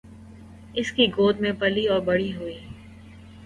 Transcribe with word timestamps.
اسی 0.73 0.93
کی 0.95 1.05
گود 1.17 1.35
میں 1.39 1.51
پلی 1.59 1.85
اور 1.87 1.99
بڑی 2.01 2.33
ہوئی۔ 2.35 2.57